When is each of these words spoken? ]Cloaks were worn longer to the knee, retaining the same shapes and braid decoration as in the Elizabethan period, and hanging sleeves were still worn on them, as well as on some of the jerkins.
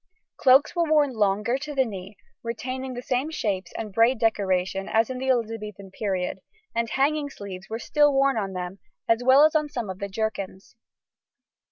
]Cloaks 0.41 0.75
were 0.75 0.89
worn 0.89 1.11
longer 1.13 1.59
to 1.59 1.75
the 1.75 1.85
knee, 1.85 2.17
retaining 2.41 2.95
the 2.95 3.03
same 3.03 3.29
shapes 3.29 3.71
and 3.77 3.93
braid 3.93 4.17
decoration 4.17 4.89
as 4.89 5.11
in 5.11 5.19
the 5.19 5.29
Elizabethan 5.29 5.91
period, 5.91 6.39
and 6.73 6.89
hanging 6.89 7.29
sleeves 7.29 7.69
were 7.69 7.77
still 7.77 8.11
worn 8.11 8.35
on 8.35 8.53
them, 8.53 8.79
as 9.07 9.23
well 9.23 9.43
as 9.43 9.53
on 9.53 9.69
some 9.69 9.91
of 9.91 9.99
the 9.99 10.09
jerkins. 10.09 10.75